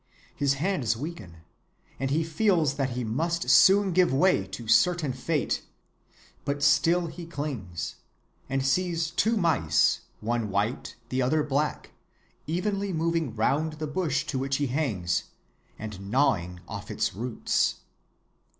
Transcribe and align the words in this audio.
His 0.35 0.55
hands 0.55 0.97
weaken, 0.97 1.41
and 1.99 2.09
he 2.09 2.23
feels 2.23 2.73
that 2.73 2.89
he 2.97 3.03
must 3.03 3.51
soon 3.51 3.91
give 3.91 4.11
way 4.11 4.47
to 4.47 4.67
certain 4.67 5.13
fate; 5.13 5.61
but 6.43 6.63
still 6.63 7.05
he 7.05 7.27
clings, 7.27 7.97
and 8.49 8.65
sees 8.65 9.11
two 9.11 9.37
mice, 9.37 9.99
one 10.19 10.49
white, 10.49 10.95
the 11.09 11.21
other 11.21 11.43
black, 11.43 11.91
evenly 12.47 12.91
moving 12.91 13.35
round 13.35 13.73
the 13.73 13.85
bush 13.85 14.23
to 14.25 14.39
which 14.39 14.55
he 14.55 14.65
hangs, 14.65 15.25
and 15.77 16.09
gnawing 16.09 16.61
off 16.67 16.89
its 16.89 17.13
roots. 17.13 17.75